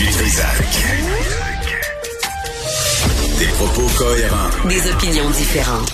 Du 0.00 0.06
Trisac. 0.06 0.64
Des 3.38 3.46
propos 3.48 3.86
cohérents. 3.98 4.48
Des 4.66 4.90
opinions 4.90 5.28
différentes. 5.28 5.92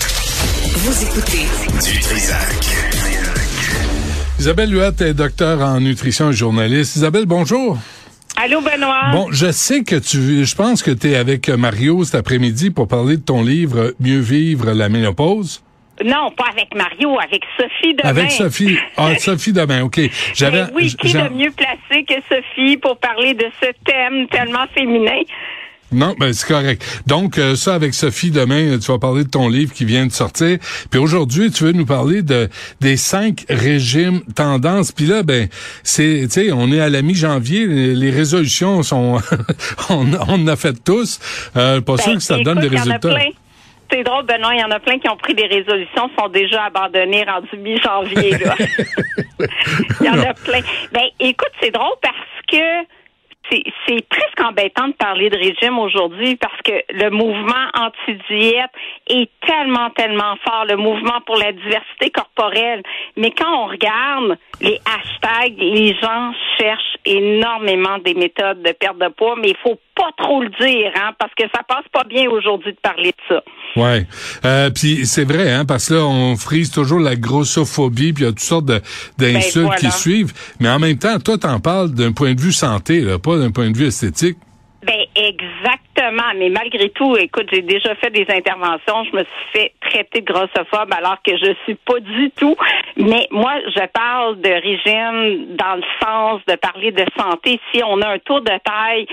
Vous 0.77 1.03
écoutez 1.03 1.45
Du 1.83 1.99
Trisac. 1.99 2.77
Isabelle 4.39 4.73
Huette 4.73 5.01
est 5.01 5.13
docteur 5.13 5.59
en 5.59 5.81
nutrition 5.81 6.29
et 6.29 6.33
journaliste. 6.33 6.95
Isabelle, 6.95 7.25
bonjour. 7.25 7.77
Allô, 8.37 8.61
Benoît? 8.61 9.11
Bon, 9.11 9.27
je 9.31 9.51
sais 9.51 9.83
que 9.83 9.97
tu, 9.97 10.45
je 10.45 10.55
pense 10.55 10.83
que 10.83 10.91
tu 10.91 11.11
es 11.11 11.17
avec 11.17 11.49
Mario 11.49 12.05
cet 12.05 12.15
après-midi 12.15 12.69
pour 12.69 12.87
parler 12.87 13.17
de 13.17 13.23
ton 13.23 13.43
livre 13.43 13.93
Mieux 13.99 14.19
vivre 14.21 14.71
la 14.71 14.87
ménopause. 14.87 15.61
Non, 16.05 16.31
pas 16.31 16.45
avec 16.51 16.75
Mario, 16.75 17.19
avec 17.19 17.43
Sophie 17.57 17.93
demain. 17.95 18.09
Avec 18.09 18.31
Sophie. 18.31 18.77
Ah, 18.95 19.15
Sophie 19.19 19.53
demain, 19.53 19.83
OK. 19.83 19.99
J'avais. 20.33 20.63
Oui, 20.73 20.95
qui 20.95 21.15
est 21.15 21.29
mieux 21.29 21.51
placé 21.51 22.03
que 22.03 22.15
Sophie 22.29 22.77
pour 22.77 22.97
parler 22.97 23.33
de 23.33 23.45
ce 23.61 23.67
thème 23.85 24.27
tellement 24.29 24.65
féminin? 24.73 25.21
Non, 25.91 26.15
ben 26.19 26.33
c'est 26.33 26.47
correct. 26.47 26.83
Donc 27.07 27.37
euh, 27.37 27.55
ça 27.55 27.73
avec 27.73 27.93
Sophie 27.93 28.29
demain, 28.29 28.77
tu 28.77 28.91
vas 28.91 28.99
parler 28.99 29.23
de 29.23 29.29
ton 29.29 29.47
livre 29.47 29.73
qui 29.73 29.85
vient 29.85 30.05
de 30.05 30.11
sortir. 30.11 30.57
Puis 30.91 30.99
aujourd'hui, 30.99 31.49
tu 31.49 31.63
veux 31.63 31.71
nous 31.71 31.85
parler 31.85 32.23
de 32.23 32.49
des 32.81 32.97
cinq 32.97 33.45
régimes 33.49 34.21
tendances. 34.35 34.91
Puis 34.91 35.05
là, 35.05 35.23
ben 35.23 35.47
c'est, 35.83 36.23
tu 36.23 36.29
sais, 36.29 36.51
on 36.51 36.73
est 36.73 36.81
à 36.81 36.89
la 36.89 37.01
mi-janvier, 37.01 37.65
les, 37.65 38.11
résolutions 38.11 38.83
sont, 38.83 39.21
on, 39.89 40.11
on 40.27 40.33
en 40.33 40.47
a 40.47 40.55
fait 40.57 40.75
tous. 40.83 41.19
Euh, 41.55 41.79
pas 41.79 41.95
ben, 41.95 42.03
sûr 42.03 42.13
que 42.15 42.19
ça 42.19 42.37
donne 42.39 42.59
des 42.59 42.67
résultats. 42.67 43.17
C'est 43.91 44.03
drôle, 44.03 44.25
Benoît, 44.25 44.53
il 44.53 44.59
y 44.59 44.63
en 44.63 44.71
a 44.71 44.79
plein 44.79 44.99
qui 44.99 45.09
ont 45.09 45.17
pris 45.17 45.33
des 45.33 45.45
résolutions, 45.45 46.09
sont 46.17 46.29
déjà 46.29 46.65
abandonnés 46.65 47.23
rendu 47.23 47.49
mi-janvier. 47.57 48.31
il 50.01 50.05
y 50.05 50.09
en 50.09 50.19
a 50.19 50.33
plein. 50.33 50.61
Ben, 50.91 51.07
écoute, 51.19 51.51
c'est 51.61 51.71
drôle 51.71 51.95
parce 52.01 52.15
que 52.51 52.85
c'est 53.49 54.07
presque 54.09 54.41
embêtant 54.41 54.89
de 54.89 54.93
parler 54.93 55.29
de 55.29 55.37
régime 55.37 55.79
aujourd'hui 55.79 56.35
parce 56.35 56.61
que 56.63 56.73
le 56.89 57.09
mouvement 57.09 57.67
anti-diète 57.73 58.71
est 59.07 59.29
tellement, 59.45 59.89
tellement 59.91 60.35
fort, 60.45 60.65
le 60.67 60.75
mouvement 60.75 61.21
pour 61.25 61.37
la 61.37 61.51
diversité 61.51 62.09
corporelle. 62.09 62.83
Mais 63.15 63.31
quand 63.31 63.63
on 63.63 63.67
regarde 63.67 64.37
les 64.61 64.79
hashtags, 64.85 65.57
les 65.57 65.95
gens 66.01 66.33
cherchent 66.57 66.96
énormément 67.07 67.97
des 67.99 68.13
méthodes 68.13 68.61
de 68.61 68.71
perte 68.71 68.99
de 68.99 69.07
poids, 69.09 69.35
mais 69.41 69.49
il 69.49 69.57
faut 69.63 69.79
pas 69.95 70.11
trop 70.17 70.41
le 70.41 70.49
dire, 70.49 70.91
hein, 70.95 71.11
parce 71.17 71.33
que 71.35 71.43
ça 71.55 71.63
passe 71.67 71.85
pas 71.91 72.03
bien 72.03 72.29
aujourd'hui 72.29 72.73
de 72.73 72.79
parler 72.81 73.11
de 73.11 73.35
ça. 73.35 73.43
Ouais, 73.75 74.05
euh, 74.45 74.69
puis 74.69 75.05
c'est 75.05 75.23
vrai, 75.23 75.51
hein, 75.51 75.65
parce 75.65 75.89
que 75.89 75.95
là 75.95 76.05
on 76.05 76.35
frise 76.35 76.71
toujours 76.71 76.99
la 76.99 77.15
grossophobie, 77.15 78.13
puis 78.13 78.23
il 78.23 78.27
y 78.27 78.29
a 78.29 78.31
toutes 78.31 78.39
sortes 78.39 78.65
d'insultes 78.65 79.69
ben, 79.69 79.75
qui 79.75 79.91
suivent. 79.91 80.33
Mais 80.59 80.69
en 80.69 80.79
même 80.79 80.97
temps, 80.97 81.17
toi 81.19 81.37
t'en 81.37 81.59
parles 81.59 81.91
d'un 81.91 82.11
point 82.11 82.33
de 82.33 82.41
vue 82.41 82.51
santé, 82.51 83.01
là, 83.01 83.17
pas 83.17 83.37
d'un 83.37 83.51
point 83.51 83.69
de 83.71 83.77
vue 83.77 83.87
esthétique. 83.87 84.37
Ben 84.83 85.05
exactement, 85.15 86.33
mais 86.35 86.49
malgré 86.49 86.89
tout, 86.89 87.17
écoute, 87.17 87.47
j'ai 87.51 87.63
déjà 87.63 87.95
fait 87.95 88.11
des 88.11 88.27
interventions, 88.29 89.05
je 89.05 89.17
me 89.17 89.23
suis 89.23 89.51
fait 89.51 89.73
traiter 89.81 90.21
de 90.21 90.31
grossophobe 90.31 90.93
alors 90.93 91.17
que 91.25 91.35
je 91.35 91.53
suis 91.63 91.73
pas 91.73 91.99
du 91.99 92.29
tout. 92.37 92.55
Mais 92.95 93.27
moi, 93.31 93.53
je 93.75 93.85
parle 93.87 94.39
de 94.39 94.49
régime 94.49 95.55
dans 95.55 95.75
le 95.77 95.83
sens 95.99 96.41
de 96.47 96.55
parler 96.57 96.91
de 96.91 97.03
santé. 97.17 97.59
Si 97.73 97.81
on 97.83 98.01
a 98.01 98.07
un 98.07 98.19
taux 98.19 98.39
de 98.39 98.51
taille 98.63 99.07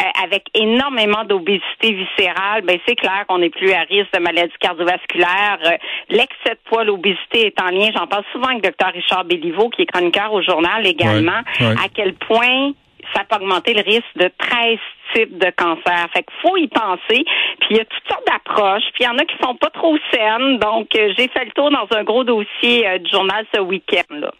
euh, 0.00 0.04
avec 0.24 0.46
énormément 0.54 1.24
d'obésité 1.24 1.92
viscérale, 1.92 2.62
ben 2.62 2.78
c'est 2.86 2.96
clair 2.96 3.26
qu'on 3.28 3.42
est 3.42 3.50
plus 3.50 3.72
à 3.72 3.82
risque 3.82 4.12
de 4.14 4.20
maladies 4.20 4.54
cardiovasculaires. 4.58 5.58
Euh, 5.66 5.76
l'excès 6.08 6.54
de 6.54 6.60
poids, 6.64 6.84
l'obésité 6.84 7.48
est 7.48 7.60
en 7.60 7.68
lien. 7.68 7.90
J'en 7.94 8.06
parle 8.06 8.24
souvent 8.32 8.48
avec 8.48 8.64
docteur 8.64 8.90
Richard 8.94 9.26
Béliveau, 9.26 9.68
qui 9.68 9.82
est 9.82 9.86
chroniqueur 9.86 10.32
au 10.32 10.40
journal 10.40 10.86
également, 10.86 11.42
à 11.60 11.88
quel 11.94 12.14
point 12.14 12.72
ça 13.14 13.24
peut 13.24 13.36
augmenter 13.36 13.74
le 13.74 13.82
risque 13.82 14.16
de 14.16 14.30
13 14.38 14.78
types 15.14 15.38
de 15.38 15.50
cancer. 15.56 16.08
Fait 16.12 16.22
qu'il 16.22 16.40
faut 16.42 16.56
y 16.56 16.68
penser. 16.68 17.24
Puis 17.60 17.68
il 17.70 17.76
y 17.76 17.80
a 17.80 17.84
toutes 17.84 18.08
sortes 18.08 18.26
d'approches. 18.26 18.84
Puis 18.94 19.04
il 19.04 19.04
y 19.04 19.08
en 19.08 19.18
a 19.18 19.24
qui 19.24 19.36
sont 19.42 19.56
pas 19.56 19.70
trop 19.70 19.96
saines. 20.12 20.58
Donc 20.58 20.88
euh, 20.96 21.12
j'ai 21.16 21.28
fait 21.28 21.44
le 21.44 21.52
tour 21.52 21.70
dans 21.70 21.86
un 21.96 22.04
gros 22.04 22.24
dossier 22.24 22.86
euh, 22.86 22.98
du 22.98 23.10
journal 23.10 23.44
ce 23.54 23.60
week-end 23.60 24.14
là. 24.14 24.32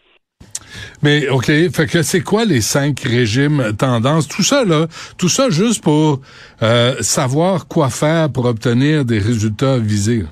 Mais 1.03 1.27
OK, 1.29 1.45
fait 1.45 1.91
que 1.91 2.01
c'est 2.01 2.21
quoi 2.21 2.45
les 2.45 2.61
cinq 2.61 2.99
régimes 3.01 3.75
tendances? 3.77 4.27
Tout 4.27 4.43
ça, 4.43 4.63
là, 4.63 4.85
tout 5.17 5.29
ça 5.29 5.49
juste 5.49 5.83
pour 5.83 6.19
euh, 6.61 6.93
savoir 7.01 7.67
quoi 7.67 7.89
faire 7.89 8.27
pour 8.31 8.45
obtenir 8.45 9.03
des 9.03 9.17
résultats 9.17 9.77
visés. 9.77 10.23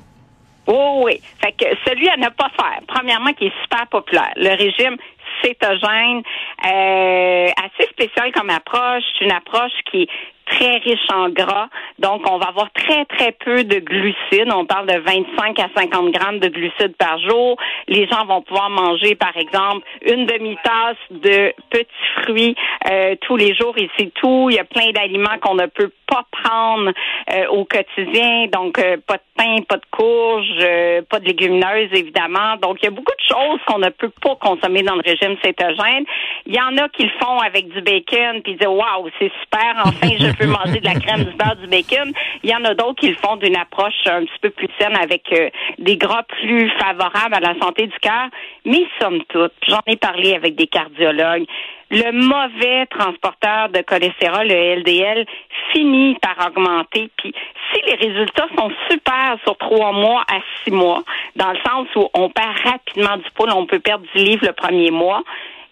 Oh 0.67 1.01
oui. 1.03 1.19
Fait 1.41 1.51
que 1.53 1.65
celui 1.87 2.07
à 2.09 2.17
ne 2.17 2.29
pas 2.29 2.49
faire, 2.55 2.79
premièrement, 2.87 3.33
qui 3.33 3.45
est 3.45 3.61
super 3.63 3.87
populaire, 3.87 4.31
le 4.35 4.51
régime 4.51 4.97
cétogène, 5.43 6.21
euh, 6.65 7.47
assez 7.57 7.89
spécial 7.89 8.31
comme 8.33 8.49
approche. 8.49 9.03
C'est 9.17 9.25
une 9.25 9.31
approche 9.31 9.71
qui 9.91 10.07
très 10.49 10.77
riche 10.77 11.09
en 11.13 11.29
gras. 11.29 11.67
Donc, 11.99 12.29
on 12.29 12.37
va 12.37 12.47
avoir 12.47 12.71
très, 12.71 13.05
très 13.05 13.31
peu 13.31 13.63
de 13.63 13.79
glucides. 13.79 14.51
On 14.53 14.65
parle 14.65 14.87
de 14.87 14.97
25 14.97 15.59
à 15.59 15.67
50 15.75 16.11
grammes 16.11 16.39
de 16.39 16.47
glucides 16.47 16.95
par 16.97 17.19
jour. 17.19 17.57
Les 17.87 18.07
gens 18.07 18.25
vont 18.25 18.41
pouvoir 18.41 18.69
manger, 18.69 19.15
par 19.15 19.35
exemple, 19.37 19.85
une 20.05 20.25
demi-tasse 20.25 20.97
de 21.11 21.53
petits 21.69 22.23
fruits 22.23 22.55
euh, 22.89 23.15
tous 23.21 23.35
les 23.35 23.55
jours 23.55 23.73
et 23.77 23.89
c'est 23.97 24.11
tout. 24.15 24.49
Il 24.49 24.55
y 24.55 24.59
a 24.59 24.63
plein 24.63 24.91
d'aliments 24.91 25.37
qu'on 25.41 25.55
ne 25.55 25.67
peut 25.67 25.91
pas 26.07 26.25
prendre 26.31 26.91
euh, 27.33 27.47
au 27.49 27.65
quotidien. 27.65 28.47
Donc, 28.47 28.79
euh, 28.79 28.97
pas 29.05 29.17
de 29.17 29.21
pain, 29.37 29.55
pas 29.67 29.77
de 29.77 29.85
courges, 29.91 31.05
pas 31.09 31.19
de 31.19 31.25
légumineuses, 31.25 31.89
évidemment. 31.93 32.55
Donc, 32.61 32.77
il 32.81 32.85
y 32.85 32.87
a 32.87 32.91
beaucoup 32.91 33.13
de 33.13 33.35
choses 33.35 33.59
qu'on 33.67 33.79
ne 33.79 33.89
peut 33.89 34.11
pas 34.21 34.35
consommer 34.35 34.83
dans 34.83 34.95
le 34.95 35.01
régime 35.05 35.37
cétogène. 35.43 36.05
Il 36.45 36.55
y 36.55 36.59
en 36.59 36.75
a 36.77 36.89
qui 36.89 37.03
le 37.03 37.11
font 37.21 37.39
avec 37.39 37.69
du 37.69 37.81
bacon, 37.81 38.41
puis 38.43 38.53
ils 38.53 38.57
disent, 38.57 38.67
waouh, 38.67 39.09
c'est 39.19 39.31
super, 39.41 39.75
enfin, 39.85 40.09
je 40.19 40.35
peux 40.35 40.47
manger 40.47 40.79
de 40.79 40.85
la 40.85 40.95
crème, 40.95 41.25
du 41.25 41.35
beurre, 41.35 41.55
du 41.55 41.67
bacon. 41.67 42.11
Il 42.43 42.49
y 42.49 42.55
en 42.55 42.63
a 42.65 42.73
d'autres 42.73 42.99
qui 42.99 43.09
le 43.09 43.15
font 43.15 43.35
d'une 43.35 43.55
approche 43.55 44.07
un 44.07 44.25
petit 44.25 44.39
peu 44.41 44.49
plus 44.49 44.67
saine 44.79 44.95
avec 44.95 45.31
euh, 45.31 45.49
des 45.77 45.97
gras 45.97 46.23
plus 46.23 46.69
favorables 46.79 47.35
à 47.35 47.39
la 47.39 47.59
santé 47.59 47.87
du 47.87 47.97
cœur. 47.99 48.29
Mais 48.65 48.85
somme 48.99 49.21
toute, 49.29 49.53
j'en 49.67 49.81
ai 49.87 49.95
parlé 49.95 50.33
avec 50.33 50.55
des 50.55 50.67
cardiologues, 50.67 51.45
le 51.91 52.11
mauvais 52.11 52.85
transporteur 52.87 53.69
de 53.69 53.81
cholestérol, 53.81 54.47
le 54.47 54.75
LDL, 54.79 55.25
finit 55.73 56.15
par 56.21 56.47
augmenter. 56.47 57.09
Puis 57.17 57.33
si 57.73 57.81
les 57.85 57.95
résultats 57.95 58.47
sont 58.57 58.71
super 58.89 59.37
sur 59.43 59.57
trois 59.57 59.91
mois 59.91 60.23
à 60.31 60.39
six 60.63 60.71
mois, 60.71 61.03
dans 61.35 61.51
le 61.51 61.59
sens 61.65 61.87
où 61.95 62.09
on 62.13 62.29
perd 62.29 62.55
rapidement 62.63 63.17
du 63.17 63.29
poids, 63.35 63.47
on 63.55 63.65
peut 63.65 63.79
perdre 63.79 64.05
du 64.15 64.23
livre 64.23 64.45
le 64.45 64.53
premier 64.53 64.91
mois, 64.91 65.23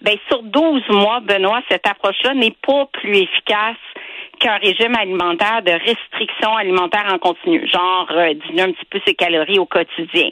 ben 0.02 0.16
sur 0.28 0.44
12 0.44 0.84
mois, 0.90 1.20
Benoît, 1.22 1.62
cette 1.70 1.88
approche-là 1.88 2.34
n'est 2.36 2.56
pas 2.66 2.86
plus 2.94 3.18
efficace 3.18 3.78
qu'un 4.40 4.58
régime 4.58 4.96
alimentaire 4.96 5.62
de 5.64 5.72
restriction 5.72 6.56
alimentaire 6.56 7.06
en 7.12 7.18
continu, 7.18 7.68
genre 7.68 8.08
euh, 8.12 8.34
diminuer 8.34 8.62
un 8.62 8.72
petit 8.72 8.86
peu 8.90 9.00
ses 9.06 9.16
calories 9.16 9.60
au 9.60 9.66
quotidien. 9.66 10.30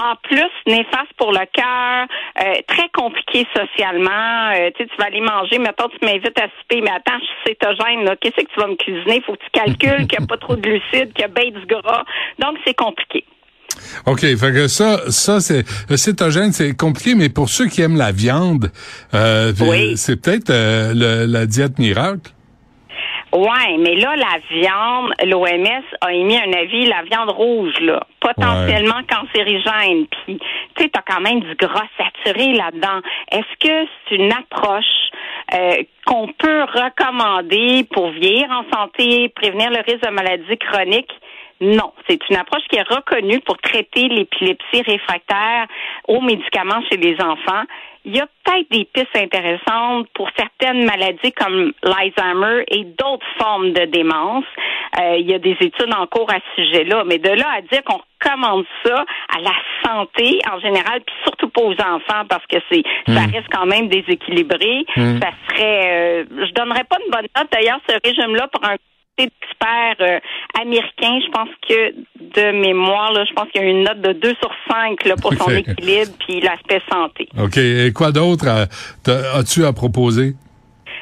En 0.00 0.14
plus, 0.22 0.50
néfaste 0.66 1.12
pour 1.16 1.32
le 1.32 1.44
cœur, 1.52 2.06
euh, 2.40 2.60
très 2.66 2.88
compliqué 2.94 3.46
socialement. 3.54 4.52
Euh, 4.54 4.70
tu 4.76 4.86
vas 4.98 5.06
aller 5.06 5.20
manger, 5.20 5.58
mettons, 5.58 5.88
tu 5.88 6.04
m'invites 6.04 6.38
à 6.38 6.48
souper, 6.60 6.80
mais 6.82 6.90
attends, 6.90 7.18
je 7.18 7.24
suis 7.24 7.58
cétogène, 7.58 8.04
là. 8.04 8.16
Qu'est-ce 8.16 8.36
que 8.44 8.52
tu 8.52 8.60
vas 8.60 8.68
me 8.68 8.76
cuisiner? 8.76 9.22
Faut 9.26 9.32
que 9.32 9.44
tu 9.44 9.50
calcules 9.52 10.06
qu'il 10.06 10.18
n'y 10.18 10.24
a 10.24 10.26
pas 10.26 10.36
trop 10.36 10.56
de 10.56 10.60
glucides, 10.60 11.12
qu'il 11.12 11.22
y 11.22 11.24
a 11.24 11.28
bien 11.28 11.50
du 11.50 11.66
gras. 11.66 12.04
Donc, 12.38 12.58
c'est 12.64 12.74
compliqué. 12.74 13.24
OK, 14.06 14.20
fait 14.20 14.52
que 14.52 14.66
ça, 14.66 15.10
ça 15.10 15.40
c'est 15.40 15.64
le 15.88 15.96
cétogène, 15.96 16.52
c'est 16.52 16.76
compliqué, 16.76 17.14
mais 17.14 17.28
pour 17.28 17.48
ceux 17.48 17.66
qui 17.66 17.82
aiment 17.82 17.96
la 17.96 18.12
viande, 18.12 18.72
euh, 19.14 19.52
c'est 19.94 20.20
peut-être 20.20 20.50
la 20.50 21.46
diète 21.46 21.78
miracle. 21.78 22.32
Ouais, 23.32 23.76
mais 23.78 23.94
là, 23.96 24.16
la 24.16 24.38
viande, 24.50 25.12
l'OMS 25.26 25.84
a 26.00 26.12
émis 26.14 26.38
un 26.38 26.52
avis, 26.54 26.86
la 26.86 27.02
viande 27.02 27.30
rouge, 27.30 27.78
là, 27.80 28.06
potentiellement 28.20 29.02
cancérigène. 29.06 30.06
Puis, 30.06 30.38
tu 30.74 30.82
sais, 30.82 30.88
t'as 30.88 31.02
quand 31.02 31.20
même 31.20 31.40
du 31.40 31.54
gras 31.56 31.86
saturé 31.98 32.54
là-dedans. 32.54 33.00
Est-ce 33.30 33.58
que 33.60 33.88
c'est 34.08 34.14
une 34.14 34.32
approche 34.32 34.84
euh, 35.54 35.82
qu'on 36.06 36.28
peut 36.28 36.62
recommander 36.62 37.84
pour 37.92 38.10
vieillir 38.12 38.48
en 38.50 38.64
santé, 38.74 39.28
prévenir 39.28 39.70
le 39.70 39.82
risque 39.86 40.06
de 40.06 40.10
maladies 40.10 40.58
chroniques? 40.58 41.12
Non, 41.60 41.92
c'est 42.08 42.20
une 42.30 42.36
approche 42.36 42.62
qui 42.70 42.76
est 42.76 42.88
reconnue 42.88 43.40
pour 43.40 43.58
traiter 43.58 44.08
l'épilepsie 44.08 44.82
réfractaire 44.86 45.66
aux 46.06 46.20
médicaments 46.20 46.80
chez 46.88 46.96
les 46.96 47.20
enfants. 47.20 47.64
Il 48.08 48.16
y 48.16 48.20
a 48.20 48.26
peut-être 48.26 48.70
des 48.70 48.86
pistes 48.86 49.14
intéressantes 49.14 50.08
pour 50.14 50.30
certaines 50.34 50.82
maladies 50.86 51.30
comme 51.32 51.74
l'Alzheimer 51.82 52.64
et 52.68 52.84
d'autres 52.84 53.26
formes 53.38 53.72
de 53.74 53.84
démence. 53.84 54.46
Euh, 54.98 55.16
il 55.18 55.28
y 55.30 55.34
a 55.34 55.38
des 55.38 55.56
études 55.60 55.92
en 55.94 56.06
cours 56.06 56.30
à 56.32 56.36
ce 56.36 56.62
sujet-là, 56.62 57.04
mais 57.04 57.18
de 57.18 57.28
là 57.28 57.44
à 57.58 57.60
dire 57.60 57.84
qu'on 57.84 58.00
recommande 58.18 58.64
ça 58.82 59.04
à 59.36 59.40
la 59.40 59.52
santé 59.84 60.40
en 60.50 60.58
général, 60.58 61.02
puis 61.04 61.14
surtout 61.24 61.50
pas 61.50 61.60
aux 61.60 61.74
enfants 61.74 62.24
parce 62.30 62.46
que 62.46 62.56
c'est 62.72 62.82
ça 63.06 63.26
hmm. 63.26 63.30
reste 63.30 63.48
quand 63.52 63.66
même 63.66 63.88
déséquilibré. 63.88 64.86
Hmm. 64.96 65.20
Ça 65.20 65.28
serait, 65.50 65.82
euh, 65.86 66.24
je 66.30 66.52
donnerais 66.54 66.84
pas 66.84 66.96
une 67.04 67.10
bonne 67.10 67.28
note 67.36 67.48
d'ailleurs 67.52 67.80
ce 67.86 67.94
régime-là 68.02 68.48
pour 68.48 68.64
un 68.64 68.76
d'experts 69.18 69.96
euh, 70.00 70.18
américains, 70.60 71.20
je 71.24 71.30
pense 71.30 71.48
que 71.68 71.94
de 72.20 72.52
mémoire, 72.52 73.12
là, 73.12 73.24
je 73.28 73.34
pense 73.34 73.48
qu'il 73.50 73.62
y 73.62 73.64
a 73.64 73.68
une 73.68 73.84
note 73.84 74.00
de 74.00 74.12
2 74.12 74.34
sur 74.40 74.50
5 74.70 75.04
là, 75.04 75.16
pour 75.20 75.34
son 75.34 75.50
équilibre 75.50 76.12
puis 76.20 76.40
l'aspect 76.40 76.82
santé. 76.90 77.28
OK. 77.38 77.56
Et 77.56 77.92
quoi 77.92 78.12
d'autre 78.12 78.46
as-tu 79.06 79.64
à 79.64 79.72
proposer? 79.72 80.34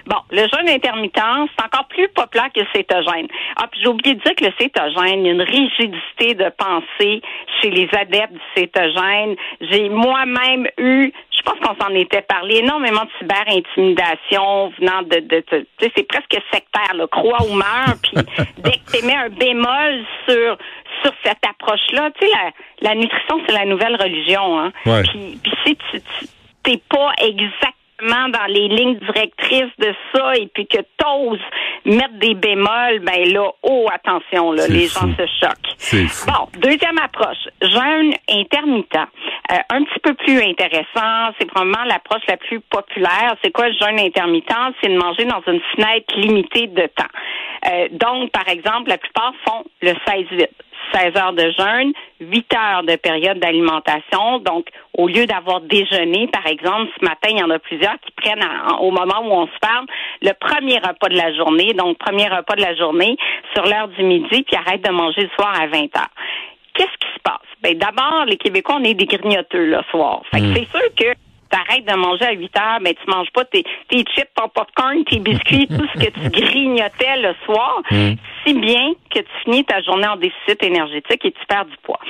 Bon, 0.06 0.18
le 0.30 0.42
jeûne 0.42 0.68
intermittent, 0.68 1.14
c'est 1.16 1.64
encore 1.64 1.88
plus 1.88 2.08
populaire 2.08 2.48
que 2.54 2.60
le 2.60 2.66
cétogène. 2.72 3.26
Ah, 3.56 3.66
puis 3.70 3.80
j'ai 3.82 3.88
oublié 3.88 4.14
de 4.14 4.20
dire 4.20 4.34
que 4.36 4.44
le 4.44 4.52
cétogène, 4.58 5.20
il 5.20 5.26
y 5.26 5.28
a 5.28 5.32
une 5.32 5.42
rigidité 5.42 6.34
de 6.34 6.48
pensée 6.56 7.22
chez 7.60 7.70
les 7.70 7.88
adeptes 7.92 8.32
du 8.32 8.40
cétogène. 8.56 9.34
J'ai 9.62 9.88
moi-même 9.88 10.68
eu, 10.78 11.12
pense 11.50 11.58
qu'on 11.60 11.76
s'en 11.82 11.94
était 11.94 12.22
parlé, 12.22 12.56
énormément 12.56 13.02
de 13.04 13.10
cyber-intimidation 13.20 14.70
venant 14.78 15.02
de, 15.02 15.20
de, 15.20 15.44
de 15.50 15.66
tu 15.78 15.87
sais, 15.87 15.93
c'est 15.96 16.06
presque 16.08 16.37
sectaire, 16.52 16.94
là, 16.94 17.06
croix 17.06 17.43
ou 17.48 17.54
meurt, 17.54 17.98
puis 18.02 18.12
dès 18.58 18.72
que 18.72 18.98
tu 18.98 19.06
mets 19.06 19.14
un 19.16 19.28
bémol 19.31 20.04
sur 20.28 20.56
sur 21.02 21.12
cette 21.25 21.44
approche-là, 21.48 22.10
tu 22.19 22.26
sais, 22.26 22.32
la, 22.32 22.88
la 22.90 22.94
nutrition, 22.94 23.40
c'est 23.46 23.52
la 23.54 23.64
nouvelle 23.66 23.96
religion, 23.96 24.58
hein. 24.58 24.72
Ouais. 24.87 25.02
Puis, 25.02 25.38
puis 25.43 25.52
si 25.64 25.76
tu 25.76 26.00
tu- 26.00 26.26
t'es 26.62 26.81
pas 26.88 27.12
exactement 27.19 27.72
dans 28.02 28.46
les 28.48 28.69
lignes 28.69 28.98
directrices 28.98 29.72
de 29.78 29.94
ça 30.14 30.34
et 30.37 30.48
puis 30.48 30.66
que 30.66 30.78
t'oses 30.98 31.40
mettre 31.84 32.19
des 32.19 32.34
bémols, 32.34 33.00
ben 33.00 33.32
là, 33.32 33.50
oh, 33.62 33.87
attention, 33.93 34.52
là, 34.52 34.66
les 34.69 34.88
fou. 34.88 35.06
gens 35.06 35.14
se 35.16 35.26
choquent. 35.40 36.08
Fou. 36.08 36.31
Bon, 36.31 36.48
deuxième 36.60 36.98
approche, 36.98 37.48
jeûne 37.62 38.12
intermittent. 38.28 38.96
Euh, 39.52 39.56
un 39.70 39.84
petit 39.84 40.00
peu 40.02 40.14
plus 40.14 40.43
intéressant, 40.43 41.32
c'est 41.38 41.46
probablement 41.46 41.84
l'approche 41.84 42.22
la 42.28 42.37
plus 42.37 42.60
populaire. 42.60 43.37
C'est 43.43 43.52
quoi 43.52 43.69
le 43.69 43.75
jeûne 43.75 44.00
intermittent? 44.00 44.75
C'est 44.82 44.88
de 44.88 44.99
manger 44.99 45.25
dans 45.25 45.42
une 45.46 45.60
fenêtre 45.75 46.14
limitée 46.16 46.66
de 46.66 46.87
temps. 46.87 47.04
Euh, 47.70 47.88
donc, 47.92 48.31
par 48.32 48.49
exemple, 48.49 48.88
la 48.88 48.99
plupart 48.99 49.32
font 49.46 49.64
le 49.82 49.92
16-8. 50.06 50.49
16 50.92 51.16
heures 51.16 51.32
de 51.32 51.50
jeûne, 51.58 51.92
8 52.20 52.54
heures 52.54 52.82
de 52.82 52.96
période 52.96 53.38
d'alimentation. 53.38 54.38
Donc, 54.38 54.68
au 54.94 55.08
lieu 55.08 55.26
d'avoir 55.26 55.60
déjeuné, 55.62 56.28
par 56.28 56.46
exemple, 56.46 56.90
ce 56.98 57.04
matin, 57.04 57.28
il 57.30 57.38
y 57.38 57.42
en 57.42 57.50
a 57.50 57.58
plusieurs 57.58 57.98
qui 58.00 58.12
prennent 58.16 58.42
en- 58.44 58.78
au 58.78 58.90
moment 58.90 59.20
où 59.24 59.32
on 59.32 59.46
se 59.46 59.58
parle 59.60 59.86
le 60.22 60.32
premier 60.32 60.76
repas 60.78 61.08
de 61.08 61.16
la 61.16 61.34
journée, 61.34 61.72
donc 61.74 61.98
premier 61.98 62.28
repas 62.28 62.54
de 62.56 62.62
la 62.62 62.74
journée 62.74 63.16
sur 63.54 63.64
l'heure 63.64 63.88
du 63.88 64.02
midi, 64.02 64.42
puis 64.42 64.56
arrêtent 64.56 64.84
de 64.86 64.92
manger 64.92 65.22
le 65.22 65.30
soir 65.36 65.52
à 65.60 65.66
20 65.66 65.94
heures. 65.96 66.10
Qu'est-ce 66.74 66.88
qui 66.98 67.12
se 67.14 67.20
passe? 67.22 67.40
Ben, 67.62 67.76
d'abord, 67.78 68.24
les 68.26 68.36
Québécois, 68.36 68.76
on 68.80 68.84
est 68.84 68.94
des 68.94 69.06
grignoteux 69.06 69.64
le 69.66 69.80
soir. 69.90 70.22
Fait 70.30 70.40
que 70.40 70.54
c'est 70.54 70.68
sûr 70.70 70.94
que 70.94 71.14
t'arrêtes 71.48 71.86
de 71.86 71.94
manger 71.94 72.24
à 72.26 72.32
8 72.32 72.58
heures, 72.58 72.78
mais 72.82 72.92
tu 72.94 73.08
manges 73.08 73.30
pas 73.32 73.44
tes, 73.44 73.62
tes 73.88 73.98
chips, 73.98 74.28
ton 74.34 74.48
popcorn, 74.48 75.04
tes 75.04 75.20
biscuits, 75.20 75.66
tout 75.68 75.86
ce 75.94 76.04
que 76.04 76.10
tu 76.10 76.28
grignotais 76.42 77.16
le 77.18 77.34
soir, 77.46 77.80
si 78.46 78.54
bien 78.54 78.93
que 79.10 79.19
tu 79.20 79.26
finis 79.44 79.64
ta 79.64 79.81
journée 79.82 80.06
en 80.06 80.16
déficit 80.16 80.62
énergétique 80.62 81.25
et 81.25 81.32
tu 81.32 81.46
perds 81.48 81.66
du 81.66 81.76
poids. 81.82 82.00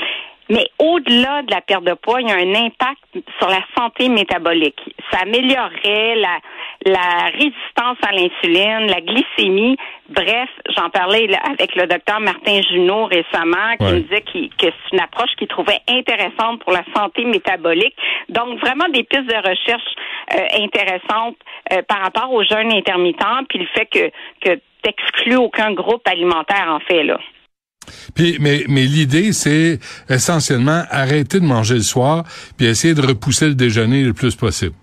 Mais 0.49 0.69
au-delà 0.79 1.43
de 1.43 1.51
la 1.51 1.61
perte 1.61 1.83
de 1.83 1.95
poids, 1.95 2.21
il 2.21 2.29
y 2.29 2.31
a 2.31 2.37
un 2.37 2.55
impact 2.67 3.03
sur 3.41 3.49
la 3.49 3.63
santé 3.77 4.09
métabolique. 4.09 4.79
Ça 5.11 5.23
améliorerait 5.23 6.15
la, 6.15 6.39
la 6.85 7.31
résistance 7.33 7.99
à 8.07 8.13
l'insuline, 8.13 8.87
la 8.87 9.01
glycémie. 9.01 9.77
Bref, 10.09 10.49
j'en 10.77 10.89
parlais 10.91 11.29
avec 11.51 11.75
le 11.75 11.89
docteur 11.89 12.21
Martin 12.21 12.61
Junot 12.71 13.07
récemment, 13.07 13.77
qui 13.81 13.87
Ouais. 13.87 13.93
me 13.95 14.01
disait 14.03 14.21
que 14.21 14.39
c'est 14.61 14.73
une 14.93 15.01
approche 15.01 15.31
qu'il 15.37 15.49
trouvait 15.49 15.81
intéressante 15.89 16.61
pour 16.63 16.73
la 16.73 16.85
santé 16.95 17.25
métabolique. 17.25 17.97
Donc, 18.29 18.61
vraiment 18.61 18.89
des 18.91 19.03
pistes 19.03 19.27
de 19.27 19.49
recherche 19.51 19.95
euh, 20.33 20.63
intéressantes 20.63 21.39
euh, 21.73 21.83
par 21.89 21.99
rapport 22.03 22.33
au 22.33 22.45
jeûne 22.45 22.73
intermittent, 22.73 23.49
puis 23.49 23.59
le 23.59 23.67
fait 23.75 23.87
que, 23.87 24.11
que 24.45 24.61
t'exclus 24.87 25.37
aucun 25.37 25.73
groupe 25.73 26.07
alimentaire, 26.07 26.69
en 26.69 26.81
fait, 26.81 27.03
là. 27.03 27.19
Puis, 28.15 28.37
mais, 28.41 28.65
mais 28.69 28.83
l'idée, 28.83 29.33
c'est 29.33 29.79
essentiellement 30.09 30.83
arrêter 30.91 31.39
de 31.39 31.45
manger 31.45 31.75
le 31.75 31.83
soir, 31.83 32.25
puis 32.57 32.67
essayer 32.67 32.95
de 32.95 33.01
repousser 33.01 33.47
le 33.47 33.55
déjeuner 33.55 34.03
le 34.03 34.13
plus 34.13 34.35
possible. 34.35 34.75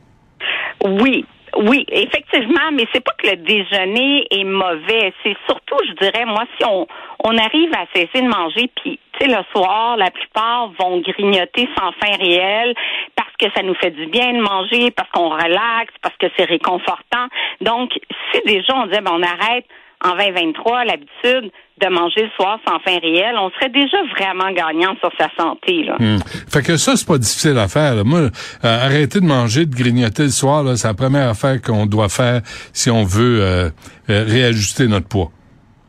Oui, 0.84 1.26
oui, 1.58 1.86
effectivement, 1.92 2.72
mais 2.74 2.88
c'est 2.94 3.04
pas 3.04 3.14
que 3.18 3.30
le 3.30 3.38
déjeuner 3.38 4.26
est 4.32 4.44
mauvais. 4.44 5.14
C'est 5.24 5.36
surtout, 5.46 5.78
je 5.88 5.94
dirais, 6.06 6.26
moi, 6.26 6.44
si 6.58 6.66
on, 6.66 6.88
on 7.24 7.38
arrive 7.38 7.72
à 7.74 7.86
cesser 7.94 8.22
de 8.22 8.28
manger, 8.28 8.70
puis, 8.82 9.00
tu 9.14 9.26
sais, 9.26 9.28
le 9.28 9.44
soir, 9.52 9.98
la 9.98 10.10
plupart 10.12 10.72
vont 10.80 11.00
grignoter 11.02 11.68
sans 11.78 11.92
fin 12.02 12.16
réelle 12.18 12.74
parce 13.16 13.34
que 13.40 13.46
ça 13.56 13.64
nous 13.64 13.76
fait 13.76 13.92
du 13.92 14.08
bien 14.08 14.34
de 14.34 14.42
manger, 14.42 14.92
parce 14.92 15.10
qu'on 15.12 15.30
relaxe, 15.30 15.94
parce 16.02 16.16
que 16.18 16.28
c'est 16.38 16.46
réconfortant. 16.46 17.28
Donc, 17.62 17.92
si 18.32 18.42
déjà 18.46 18.76
on 18.76 18.88
disait, 18.88 19.02
ben, 19.02 19.12
on 19.14 19.24
arrête 19.24 19.66
en 20.04 20.16
2023 20.16 20.86
l'habitude 20.86 21.52
de 21.82 21.88
manger 21.90 22.24
le 22.24 22.30
soir 22.36 22.60
sans 22.68 22.80
fin 22.80 23.00
réelle, 23.00 23.36
on 23.38 23.50
serait 23.52 23.70
déjà 23.70 23.98
vraiment 24.18 24.52
gagnant 24.52 24.96
sur 25.00 25.10
sa 25.20 25.28
santé, 25.38 25.84
là. 25.84 25.96
Hmm. 26.00 26.20
Fait 26.50 26.62
que 26.62 26.78
ça, 26.78 26.96
c'est 26.96 27.08
pas 27.08 27.18
difficile 27.18 27.58
à 27.58 27.68
faire. 27.68 27.96
là. 27.96 28.04
Moi, 28.04 28.20
euh, 28.20 28.30
arrêter 28.64 29.20
de 29.20 29.26
manger, 29.26 29.66
de 29.66 29.76
grignoter 29.76 30.24
le 30.24 30.30
soir, 30.30 30.64
c'est 30.78 30.88
la 30.88 30.94
première 30.94 31.30
affaire 31.30 31.62
qu'on 31.62 31.86
doit 31.86 32.10
faire 32.10 32.42
si 32.74 32.90
on 32.92 33.04
veut 33.04 33.40
euh, 33.42 33.70
euh, 34.10 34.24
réajuster 34.28 34.88
notre 34.88 35.08
poids. 35.08 35.32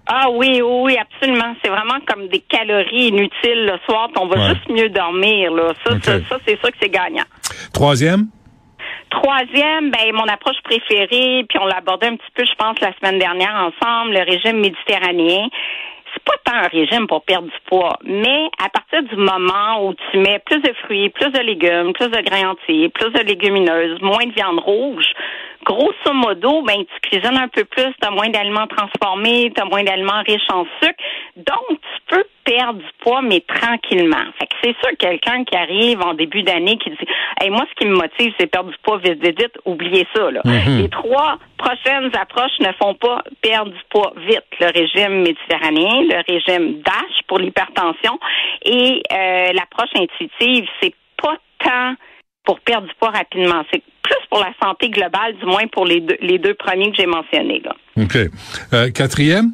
Ah 0.07 0.27
oui, 0.31 0.61
oui, 0.63 0.81
oui, 0.85 0.97
absolument. 0.99 1.55
C'est 1.63 1.71
vraiment 1.71 1.99
comme 2.07 2.29
des 2.29 2.41
calories 2.41 3.09
inutiles 3.09 3.67
le 3.67 3.79
soir, 3.87 4.09
on 4.21 4.27
va 4.27 4.37
Ouais. 4.37 4.49
juste 4.55 4.69
mieux 4.69 4.89
dormir. 4.91 5.51
Là. 5.53 5.73
Ça, 5.87 5.95
Ok. 5.95 6.05
ça, 6.05 6.13
ça, 6.29 6.37
c'est 6.47 6.59
sûr 6.61 6.71
que 6.71 6.77
c'est 6.81 6.91
gagnant. 6.91 7.25
Troisième, 7.73 8.27
Troisième, 9.23 9.91
ben 9.91 10.13
mon 10.13 10.27
approche 10.27 10.61
préférée, 10.65 11.45
puis 11.49 11.59
on 11.61 11.67
l'a 11.67 11.77
abordé 11.77 12.09
un 12.09 12.17
petit 12.17 12.31
peu, 12.35 12.45
je 12.45 12.55
pense, 12.57 12.81
la 12.81 12.93
semaine 12.99 13.19
dernière 13.19 13.55
ensemble, 13.55 14.13
le 14.13 14.25
régime 14.25 14.61
méditerranéen. 14.61 15.49
C'est 16.13 16.25
pas 16.25 16.35
tant 16.45 16.57
un 16.57 16.69
régime 16.69 17.07
pour 17.07 17.25
perdre 17.25 17.47
du 17.47 17.61
poids, 17.67 17.97
mais 18.05 18.49
à 18.65 18.69
partir 18.69 19.03
du 19.03 19.17
moment 19.17 19.87
où 19.87 19.95
tu 19.95 20.19
mets 20.19 20.41
plus 20.41 20.61
de 20.61 20.73
fruits, 20.85 21.11
plus 21.11 21.31
de 21.31 21.41
légumes, 21.41 21.93
plus 21.93 22.09
de 22.09 22.21
grains 22.23 22.51
entiers, 22.51 22.89
plus 22.89 23.11
de 23.11 23.21
légumineuses, 23.21 24.01
moins 24.01 24.27
de 24.27 24.33
viande 24.33 24.61
rouge, 24.61 25.07
grosso 25.65 26.13
modo, 26.13 26.63
ben 26.63 26.85
tu 26.85 27.11
cuisines 27.11 27.37
un 27.37 27.49
peu 27.49 27.65
plus, 27.65 27.93
tu 28.01 28.07
as 28.07 28.11
moins 28.11 28.29
d'aliments 28.29 28.67
transformés, 28.67 29.53
tu 29.55 29.61
as 29.61 29.65
moins 29.65 29.83
d'aliments 29.83 30.23
riches 30.27 30.51
en 30.51 30.65
sucre, 30.81 31.03
donc 31.37 31.69
tu 31.69 32.01
peux 32.15 32.25
perdre 32.45 32.79
du 32.79 32.91
poids, 33.01 33.23
mais 33.23 33.41
tranquillement. 33.41 34.25
Fait 34.39 34.47
que 34.47 34.55
c'est 34.63 34.77
sûr 34.81 34.91
que 34.91 34.97
quelqu'un 34.97 35.45
qui 35.45 35.57
arrive 35.57 36.01
en 36.03 36.15
début 36.15 36.43
d'année 36.43 36.77
qui 36.77 36.91
dit 36.91 36.97
Hey, 37.41 37.51
moi, 37.51 37.65
ce 37.71 37.75
qui 37.75 37.89
me 37.89 37.97
motive, 37.97 38.33
c'est 38.39 38.47
perdre 38.47 38.71
du 38.71 38.77
poids 38.83 38.99
vite, 38.99 39.23
vite, 39.25 39.41
vite, 39.41 39.59
oubliez 39.65 40.07
ça. 40.15 40.31
Là. 40.31 40.43
Les 40.45 40.89
trois 40.89 41.39
prochaines 41.57 42.11
approches 42.15 42.59
ne 42.61 42.73
font 42.73 42.95
pas 42.95 43.23
perdre 43.41 43.73
du 43.73 43.81
poids 43.91 44.13
vite. 44.29 44.45
Le 44.61 44.67
régime 44.67 45.23
méditerranéen, 45.23 46.03
le 46.03 46.23
régime 46.27 46.83
DASH 46.83 47.23
pour 47.27 47.39
l'hypertension 47.39 48.19
et 48.65 49.03
euh, 49.13 49.53
l'approche 49.53 49.91
intuitive, 49.97 50.69
c'est 50.81 50.95
pas 51.17 51.37
tant 51.59 51.95
pour 52.45 52.61
perdre 52.61 52.87
du 52.87 52.95
poids 52.95 53.11
rapidement. 53.11 53.63
C'est 53.73 53.83
plus 54.03 54.27
pour 54.31 54.41
la 54.41 54.53
santé 54.63 54.91
globale, 54.91 55.35
du 55.37 55.47
moins 55.47 55.67
pour 55.69 55.87
les 55.87 56.01
deux, 56.01 56.17
les 56.21 56.39
deux 56.39 56.55
premiers 56.55 56.91
que 56.91 56.97
j'ai 56.99 57.07
mentionnés. 57.07 57.63
Là. 57.65 57.75
OK. 57.97 58.17
Euh, 58.73 58.91
quatrième, 58.91 59.53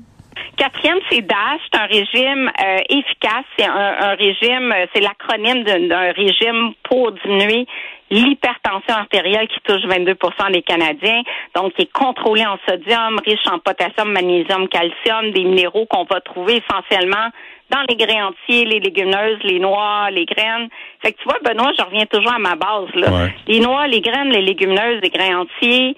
Quatrième, 0.57 0.99
c'est 1.11 1.23
DASH. 1.23 1.61
C'est 1.73 1.81
un 1.81 1.87
régime 1.87 2.51
euh, 2.63 2.79
efficace. 2.91 3.45
C'est 3.59 3.67
un, 3.67 3.97
un 4.01 4.15
régime, 4.15 4.73
euh, 4.73 4.87
c'est 4.95 5.01
l'acronyme 5.01 5.65
d'un 5.65 5.89
d'un 5.89 6.13
régime 6.13 6.73
pour 6.85 7.13
diminuer 7.13 7.67
l'hypertension 8.11 8.95
artérielle 8.95 9.49
qui 9.49 9.61
touche 9.61 9.83
22% 9.83 10.53
des 10.53 10.63
Canadiens. 10.63 11.23
Donc, 11.55 11.75
qui 11.75 11.83
est 11.83 11.93
contrôlé 11.93 12.45
en 12.45 12.59
sodium, 12.69 13.21
riche 13.25 13.47
en 13.51 13.59
potassium, 13.59 14.13
magnésium, 14.13 14.69
calcium, 14.69 15.31
des 15.33 15.45
minéraux 15.45 15.87
qu'on 15.87 16.05
va 16.05 16.21
trouver 16.21 16.63
essentiellement 16.63 17.31
dans 17.71 17.83
les 17.89 17.97
grains 17.97 18.27
entiers, 18.27 18.65
les 18.65 18.81
légumineuses, 18.81 19.39
les 19.45 19.61
noix, 19.61 20.11
les 20.11 20.27
graines. 20.27 20.69
Fait 21.03 21.13
que 21.13 21.19
tu 21.19 21.25
vois, 21.25 21.39
Benoît, 21.45 21.73
je 21.79 21.85
reviens 21.85 22.07
toujours 22.07 22.33
à 22.33 22.39
ma 22.39 22.57
base. 22.57 22.93
Là. 22.95 23.11
Ouais. 23.11 23.35
Les 23.47 23.61
noix, 23.61 23.87
les 23.87 24.01
graines, 24.01 24.31
les 24.31 24.43
légumineuses, 24.43 25.01
les 25.03 25.11
grains 25.11 25.43
entiers, 25.43 25.97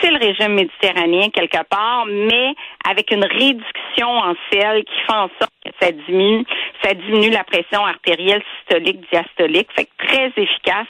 c'est 0.00 0.10
le 0.10 0.18
régime 0.18 0.54
méditerranéen 0.54 1.30
quelque 1.30 1.62
part, 1.70 2.04
mais 2.06 2.54
avec 2.86 3.10
une 3.10 3.24
réduction 3.24 4.08
en 4.08 4.34
sel 4.52 4.84
qui 4.84 5.00
fait 5.06 5.16
en 5.16 5.30
sorte 5.38 5.52
que 5.64 5.70
ça 5.80 5.90
diminue, 5.90 6.44
ça 6.82 6.92
diminue 6.92 7.30
la 7.30 7.44
pression 7.44 7.84
artérielle 7.84 8.42
systolique, 8.58 9.00
diastolique, 9.10 9.68
fait 9.74 9.86
que 9.86 10.06
très 10.06 10.32
efficace 10.36 10.86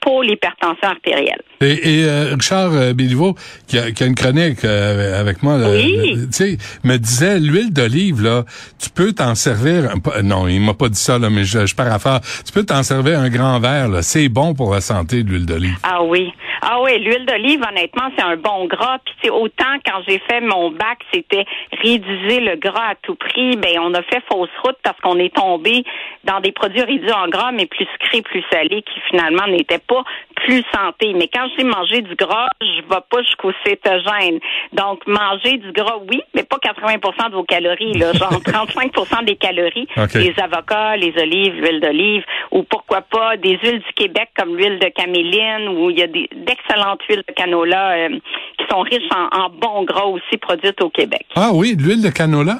pour 0.00 0.22
l'hypertension 0.22 0.88
artérielle. 0.88 1.40
Et, 1.60 2.00
et 2.00 2.04
euh, 2.04 2.34
Richard 2.34 2.72
euh, 2.72 2.92
Béliveau, 2.94 3.34
qui 3.66 3.78
a, 3.78 3.90
qui 3.92 4.02
a 4.02 4.06
une 4.06 4.14
chronique 4.14 4.64
euh, 4.64 5.20
avec 5.20 5.42
moi, 5.42 5.58
là, 5.58 5.70
Oui. 5.70 6.14
euh, 6.16 6.26
tu 6.26 6.32
sais, 6.32 6.58
me 6.84 6.96
disait 6.96 7.38
l'huile 7.38 7.72
d'olive 7.72 8.22
là, 8.22 8.44
tu 8.78 8.88
peux 8.90 9.12
t'en 9.12 9.34
servir. 9.34 9.90
non, 10.22 10.48
il 10.48 10.60
m'a 10.60 10.74
pas 10.74 10.88
dit 10.88 10.98
ça 10.98 11.18
là, 11.18 11.28
mais 11.30 11.44
je, 11.44 11.66
je 11.66 11.74
pars 11.74 11.92
à 11.92 11.98
faire. 11.98 12.20
Tu 12.46 12.52
peux 12.52 12.64
t'en 12.64 12.82
servir 12.82 13.20
un 13.20 13.28
grand 13.28 13.60
verre 13.60 13.88
là. 13.88 14.02
C'est 14.02 14.28
bon 14.28 14.54
pour 14.54 14.72
la 14.72 14.80
santé 14.80 15.22
de 15.22 15.30
l'huile 15.30 15.46
d'olive. 15.46 15.76
Ah 15.82 16.02
oui. 16.02 16.32
Ah 16.62 16.80
oui, 16.82 16.98
l'huile 16.98 17.24
d'olive, 17.26 17.62
honnêtement, 17.66 18.10
c'est 18.16 18.24
un 18.24 18.36
bon 18.36 18.66
gras. 18.66 18.98
Puis 19.04 19.14
c'est 19.22 19.30
autant 19.30 19.78
quand 19.84 20.02
j'ai 20.06 20.18
fait 20.18 20.40
mon 20.40 20.70
bac, 20.70 20.98
c'était 21.12 21.44
réduire 21.82 22.40
le 22.40 22.56
gras 22.56 22.90
à 22.90 22.94
tout 23.02 23.14
prix. 23.14 23.56
Ben 23.56 23.78
on 23.80 23.94
a 23.94 24.02
fait 24.02 24.22
fausse 24.30 24.50
route 24.62 24.76
parce 24.82 24.98
qu'on 25.00 25.18
est 25.18 25.34
tombé 25.34 25.84
dans 26.24 26.40
des 26.40 26.52
produits 26.52 26.82
réduits 26.82 27.12
en 27.12 27.28
gras, 27.28 27.52
mais 27.52 27.66
plus 27.66 27.86
sucrés, 27.92 28.22
plus 28.22 28.44
salés, 28.52 28.82
qui 28.82 29.00
finalement 29.08 29.46
n'étaient 29.46 29.78
pas 29.78 30.04
plus 30.36 30.62
santé. 30.74 31.12
Mais 31.14 31.28
quand 31.28 31.46
j'ai 31.56 31.64
mangé 31.64 32.02
du 32.02 32.14
gras, 32.14 32.48
je 32.60 32.82
vais 32.82 33.00
pas 33.10 33.22
jusqu'au 33.22 33.52
cétogène. 33.64 34.40
Donc 34.72 35.06
manger 35.06 35.58
du 35.58 35.72
gras, 35.72 35.98
oui, 36.10 36.22
mais 36.34 36.42
pas 36.42 36.58
80 36.58 37.28
de 37.30 37.34
vos 37.34 37.44
calories, 37.44 37.94
là, 37.94 38.12
genre 38.12 38.32
35% 38.44 39.24
des 39.24 39.36
calories. 39.36 39.88
OK. 39.96 40.14
Les 40.14 40.34
avocats, 40.38 40.96
les 40.96 41.14
olives, 41.16 41.54
l'huile 41.54 41.80
d'olive, 41.80 42.24
ou 42.50 42.62
pourquoi 42.64 43.00
pas 43.02 43.36
des 43.36 43.58
huiles 43.62 43.80
du 43.80 43.92
Québec 43.94 44.30
comme 44.36 44.56
l'huile 44.56 44.78
de 44.78 44.88
caméline, 44.88 45.68
où 45.68 45.90
il 45.90 45.98
y 45.98 46.02
a 46.02 46.06
des 46.06 46.28
d'excellentes 46.50 47.02
huiles 47.08 47.24
de 47.26 47.34
canola 47.34 47.92
euh, 47.92 48.08
qui 48.58 48.64
sont 48.70 48.80
riches 48.80 49.12
en, 49.14 49.26
en 49.40 49.48
bons 49.50 49.84
gras 49.84 50.06
aussi 50.06 50.36
produites 50.38 50.80
au 50.82 50.90
Québec. 50.90 51.26
Ah 51.36 51.50
oui, 51.52 51.76
l'huile 51.78 52.02
de 52.02 52.10
canola? 52.10 52.58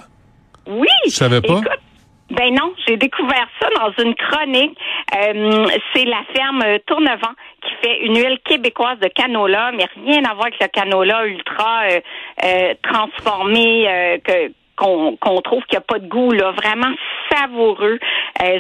Oui. 0.67 0.87
Je 1.07 1.11
savais 1.11 1.41
pas. 1.41 1.59
Écoute, 1.59 1.85
ben 2.31 2.55
non, 2.55 2.73
j'ai 2.87 2.97
découvert 2.97 3.49
ça 3.61 3.69
dans 3.81 3.93
une 4.05 4.15
chronique. 4.15 4.79
Euh, 5.17 5.67
c'est 5.93 6.05
la 6.05 6.23
ferme 6.33 6.63
Tournevent 6.87 7.35
qui 7.63 7.73
fait 7.83 7.97
une 8.07 8.17
huile 8.17 8.39
québécoise 8.45 9.01
de 9.01 9.09
canola, 9.09 9.73
mais 9.73 9.87
rien 10.07 10.23
à 10.25 10.35
voir 10.35 10.47
avec 10.47 10.61
le 10.61 10.69
canola 10.69 11.27
ultra 11.27 11.83
euh, 11.91 12.01
euh, 12.45 12.75
transformé 12.83 14.21
que 14.25 14.53
qu'on 14.77 15.41
trouve 15.43 15.63
qu'il 15.65 15.79
n'y 15.79 15.85
a 15.85 15.89
pas 15.93 15.99
de 15.99 16.09
goût, 16.09 16.33
là, 16.33 16.53
vraiment 16.53 16.95
savoureux. 17.31 17.99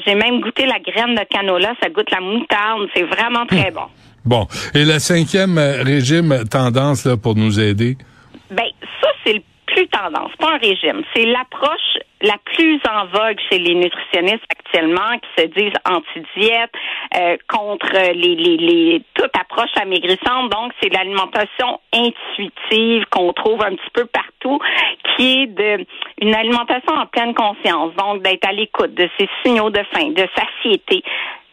J'ai 0.05 0.15
même 0.15 0.41
goûté 0.41 0.67
la 0.67 0.79
graine 0.79 1.15
de 1.15 1.25
canola, 1.25 1.73
ça 1.83 1.89
goûte 1.89 2.11
la 2.11 2.21
moutarde, 2.21 2.89
c'est 2.95 3.05
vraiment 3.05 3.47
très 3.47 3.71
bon. 3.71 3.87
Bon. 4.25 4.47
Et 4.75 4.85
le 4.85 4.99
cinquième 4.99 5.59
euh, 5.59 5.83
régime 5.83 6.45
tendance 6.51 7.07
là, 7.07 7.17
pour 7.17 7.37
nous 7.37 7.59
aider? 7.59 7.97
Ben, 8.51 8.69
ça, 9.01 9.09
c'est 9.25 9.35
le 9.35 9.43
plus 9.67 9.87
tendance, 9.89 10.31
pas 10.39 10.55
un 10.55 10.59
régime. 10.59 11.03
C'est 11.15 11.25
l'approche 11.25 11.99
la 12.23 12.37
plus 12.45 12.81
en 12.89 13.07
vogue 13.07 13.39
chez 13.49 13.59
les 13.59 13.75
nutritionnistes 13.75 14.45
actuellement 14.51 15.19
qui 15.19 15.43
se 15.43 15.47
disent 15.49 15.73
anti-diète, 15.85 16.71
euh, 17.17 17.37
contre 17.49 17.93
les, 18.13 18.37
les, 18.37 19.03
toute 19.15 19.31
approche 19.39 19.71
amaigrissante. 19.81 20.51
Donc, 20.51 20.73
c'est 20.83 20.93
l'alimentation 20.93 21.81
intuitive 21.95 23.05
qu'on 23.11 23.33
trouve 23.33 23.63
un 23.65 23.75
petit 23.75 23.91
peu 23.95 24.05
partout, 24.07 24.59
qui 25.17 25.43
est 25.43 25.47
de 25.47 25.87
une 26.21 26.35
alimentation 26.35 26.95
en 26.95 27.07
pleine 27.07 27.35
conscience. 27.35 27.95
Donc, 27.97 28.23
d'être 28.23 28.47
à 28.47 28.53
l'écoute 28.53 28.95
de 28.95 29.09
ses 29.19 29.29
signaux 29.43 29.71
de 29.71 29.83
faim, 29.93 30.11
de 30.11 30.27
satiété, 30.37 31.03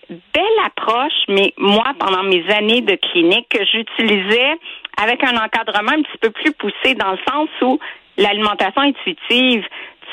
belle 0.09 0.65
approche, 0.65 1.13
mais 1.27 1.53
moi, 1.57 1.93
pendant 1.99 2.23
mes 2.23 2.43
années 2.53 2.81
de 2.81 2.95
clinique, 2.95 3.47
que 3.49 3.63
j'utilisais 3.65 4.53
avec 5.01 5.23
un 5.23 5.37
encadrement 5.37 5.91
un 5.91 6.01
petit 6.01 6.17
peu 6.19 6.31
plus 6.31 6.53
poussé 6.53 6.95
dans 6.95 7.11
le 7.11 7.19
sens 7.27 7.49
où 7.61 7.79
l'alimentation 8.17 8.81
intuitive, 8.81 9.65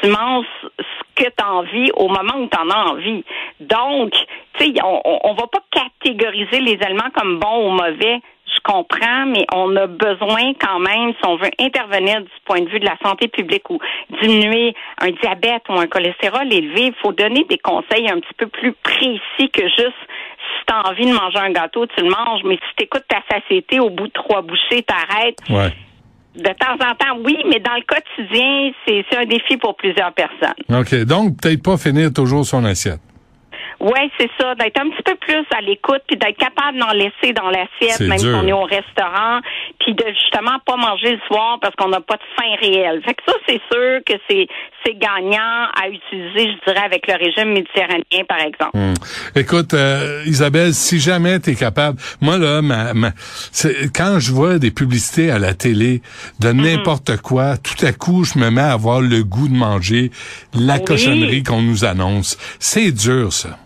tu 0.02 0.10
manges 0.10 0.46
ce 0.78 1.22
que 1.22 1.28
tu 1.28 1.44
as 1.44 1.52
envie 1.52 1.90
au 1.94 2.08
moment 2.08 2.36
où 2.38 2.48
tu 2.48 2.58
en 2.58 2.70
as 2.70 2.90
envie. 2.90 3.24
Donc, 3.60 4.12
tu 4.58 4.64
sais, 4.64 4.74
on, 4.82 5.00
on, 5.04 5.34
va 5.34 5.46
pas 5.46 5.62
catégoriser 5.70 6.60
les 6.60 6.78
aliments 6.82 7.10
comme 7.14 7.38
bons 7.38 7.68
ou 7.68 7.70
mauvais. 7.70 8.20
Je 8.54 8.60
comprends, 8.62 9.26
mais 9.26 9.46
on 9.52 9.74
a 9.76 9.86
besoin 9.86 10.52
quand 10.60 10.78
même, 10.78 11.12
si 11.12 11.26
on 11.26 11.36
veut 11.36 11.50
intervenir 11.58 12.20
du 12.20 12.30
point 12.44 12.60
de 12.60 12.68
vue 12.68 12.78
de 12.78 12.84
la 12.84 12.96
santé 13.02 13.28
publique 13.28 13.68
ou 13.68 13.78
diminuer 14.22 14.74
un 15.00 15.10
diabète 15.10 15.62
ou 15.68 15.72
un 15.72 15.86
cholestérol 15.86 16.52
élevé, 16.52 16.86
il 16.86 16.94
faut 17.02 17.12
donner 17.12 17.44
des 17.48 17.58
conseils 17.58 18.08
un 18.08 18.20
petit 18.20 18.34
peu 18.38 18.46
plus 18.46 18.72
précis 18.72 19.50
que 19.52 19.62
juste 19.62 19.98
si 20.38 20.66
tu 20.66 20.74
as 20.74 20.88
envie 20.88 21.06
de 21.06 21.12
manger 21.12 21.38
un 21.38 21.50
gâteau, 21.50 21.86
tu 21.86 22.02
le 22.02 22.10
manges, 22.10 22.42
mais 22.44 22.56
si 22.56 22.76
tu 22.76 22.84
écoutes 22.84 23.04
ta 23.08 23.22
satiété, 23.30 23.80
au 23.80 23.90
bout 23.90 24.06
de 24.06 24.12
trois 24.12 24.42
bouchées, 24.42 24.82
t'arrêtes. 24.82 25.38
Ouais. 25.50 25.72
De 26.36 26.50
temps 26.54 26.74
en 26.74 26.94
temps, 26.94 27.18
oui, 27.24 27.36
mais 27.48 27.60
dans 27.60 27.74
le 27.74 27.84
quotidien, 27.86 28.72
c'est 28.86 29.16
un 29.16 29.24
défi 29.24 29.56
pour 29.56 29.76
plusieurs 29.76 30.12
personnes. 30.12 30.54
OK. 30.68 31.04
Donc, 31.04 31.40
peut-être 31.40 31.62
pas 31.62 31.76
finir 31.76 32.12
toujours 32.12 32.44
son 32.44 32.64
assiette. 32.64 33.00
Ouais, 33.84 34.10
c'est 34.18 34.30
ça, 34.40 34.54
d'être 34.54 34.80
un 34.80 34.88
petit 34.88 35.02
peu 35.02 35.14
plus 35.16 35.44
à 35.54 35.60
l'écoute, 35.60 36.00
puis 36.08 36.16
d'être 36.16 36.38
capable 36.38 36.78
d'en 36.78 36.92
laisser 36.92 37.34
dans 37.34 37.50
l'assiette, 37.50 38.00
même 38.00 38.16
si 38.18 38.24
dur. 38.24 38.40
on 38.42 38.46
est 38.46 38.52
au 38.52 38.62
restaurant, 38.62 39.40
puis 39.78 39.92
de 39.94 40.04
justement 40.08 40.58
pas 40.64 40.76
manger 40.76 41.12
le 41.12 41.20
soir 41.26 41.58
parce 41.60 41.74
qu'on 41.76 41.88
n'a 41.88 42.00
pas 42.00 42.14
de 42.16 42.22
faim 42.34 42.48
réelle. 42.62 43.02
Fait 43.04 43.12
que 43.12 43.22
ça, 43.28 43.34
c'est 43.46 43.60
sûr 43.70 44.00
que 44.06 44.14
c'est 44.28 44.46
c'est 44.86 44.94
gagnant 44.98 45.68
à 45.80 45.88
utiliser, 45.88 46.50
je 46.52 46.64
dirais, 46.72 46.84
avec 46.84 47.06
le 47.06 47.14
régime 47.14 47.52
méditerranéen, 47.52 48.24
par 48.28 48.40
exemple. 48.40 48.70
Hum. 48.76 48.94
Écoute, 49.36 49.74
euh, 49.74 50.22
Isabelle, 50.26 50.72
si 50.74 50.98
jamais 50.98 51.38
tu 51.40 51.50
es 51.50 51.54
capable, 51.54 51.98
moi 52.22 52.38
là, 52.38 52.62
ma, 52.62 52.94
ma- 52.94 53.12
c'est- 53.52 53.90
quand 53.94 54.18
je 54.18 54.32
vois 54.32 54.58
des 54.58 54.70
publicités 54.70 55.30
à 55.30 55.38
la 55.38 55.52
télé 55.54 56.00
de 56.40 56.52
Mhm. 56.52 56.62
n'importe 56.62 57.16
quoi, 57.18 57.56
tout 57.58 57.84
à 57.84 57.92
coup, 57.92 58.24
je 58.24 58.38
me 58.38 58.50
mets 58.50 58.60
à 58.62 58.72
avoir 58.72 59.00
le 59.02 59.22
goût 59.24 59.48
de 59.48 59.54
manger 59.56 60.10
la 60.54 60.74
Oui. 60.76 60.84
cochonnerie 60.84 61.42
qu'on 61.42 61.60
nous 61.62 61.84
annonce. 61.84 62.38
C'est 62.58 62.90
dur, 62.92 63.30
ça. 63.32 63.58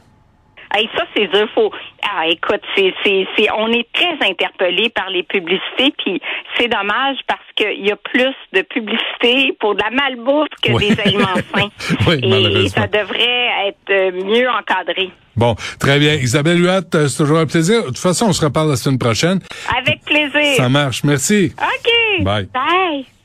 Hey, 0.74 0.88
ça, 0.96 1.04
c'est 1.16 1.26
dur. 1.28 1.48
Faut... 1.54 1.70
Ah, 2.02 2.26
écoute, 2.28 2.60
c'est, 2.76 2.92
c'est, 3.04 3.26
c'est, 3.36 3.48
on 3.52 3.68
est 3.72 3.86
très 3.92 4.16
interpellé 4.28 4.88
par 4.90 5.10
les 5.10 5.22
publicités, 5.22 5.92
puis 5.98 6.20
c'est 6.56 6.68
dommage 6.68 7.16
parce 7.26 7.40
qu'il 7.54 7.86
y 7.86 7.90
a 7.90 7.96
plus 7.96 8.34
de 8.52 8.62
publicité 8.62 9.54
pour 9.60 9.74
de 9.74 9.80
la 9.82 9.90
malbouffe 9.90 10.48
que 10.62 10.72
Oui. 10.72 10.88
des 10.90 11.00
aliments 11.00 11.26
sains. 11.54 11.68
Oui, 12.06 12.20
Et 12.22 12.28
malheureusement. 12.28 12.68
ça 12.82 12.86
devrait 12.86 13.48
être 13.68 13.90
euh, 13.90 14.10
mieux 14.24 14.48
encadré. 14.48 15.10
Bon, 15.36 15.54
très 15.78 15.98
bien. 15.98 16.14
Isabelle 16.14 16.60
Huat, 16.60 16.94
euh, 16.94 17.06
c'est 17.08 17.18
toujours 17.22 17.38
un 17.38 17.46
plaisir. 17.46 17.82
De 17.82 17.86
toute 17.88 17.98
façon, 17.98 18.26
on 18.26 18.32
se 18.32 18.44
reparle 18.44 18.70
la 18.70 18.76
semaine 18.76 18.98
prochaine. 18.98 19.40
Avec 19.78 20.02
plaisir. 20.04 20.56
Ça 20.56 20.68
marche. 20.68 21.04
Merci. 21.04 21.52
OK. 21.56 22.24
Bye. 22.24 22.48
Bye. 22.52 23.17